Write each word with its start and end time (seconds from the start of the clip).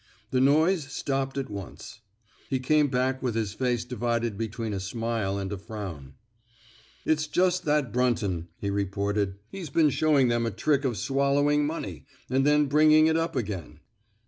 The 0.31 0.41
noise 0.41 0.85
stopped 0.91 1.37
at 1.37 1.47
once. 1.51 1.99
He 2.49 2.57
came 2.59 2.87
back 2.87 3.21
with 3.21 3.35
his 3.35 3.53
face 3.53 3.85
divided 3.85 4.35
be 4.35 4.47
tween 4.47 4.73
a 4.73 4.79
smile 4.79 5.37
and 5.37 5.53
a 5.53 5.59
frown. 5.59 6.15
It's 7.05 7.27
just 7.27 7.65
that 7.65 7.93
Brunton," 7.93 8.47
he 8.57 8.71
reported. 8.71 9.35
He's 9.51 9.69
been 9.69 9.91
showing 9.91 10.27
them 10.27 10.47
a 10.47 10.49
trick 10.49 10.85
of 10.85 10.93
swal 10.93 11.35
lowing 11.35 11.67
money— 11.67 12.07
and 12.31 12.47
then 12.47 12.65
bringing 12.65 13.05
it 13.05 13.15
up 13.15 13.35
again." 13.35 13.79